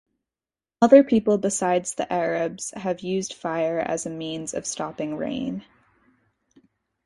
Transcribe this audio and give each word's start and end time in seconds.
Other 0.81 1.03
people 1.03 1.37
besides 1.37 1.93
the 1.93 2.11
Arabs 2.11 2.71
have 2.75 3.01
used 3.01 3.33
fire 3.35 3.77
as 3.77 4.07
a 4.07 4.09
means 4.09 4.55
of 4.55 4.65
stopping 4.65 5.15
rain. 5.15 5.63